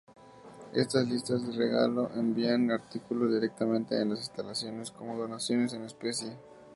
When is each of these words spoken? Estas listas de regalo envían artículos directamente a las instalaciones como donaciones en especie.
Estas 0.73 1.07
listas 1.07 1.45
de 1.45 1.53
regalo 1.53 2.09
envían 2.15 2.71
artículos 2.71 3.29
directamente 3.31 3.95
a 3.95 4.03
las 4.03 4.17
instalaciones 4.17 4.89
como 4.89 5.15
donaciones 5.15 5.73
en 5.73 5.83
especie. 5.83 6.37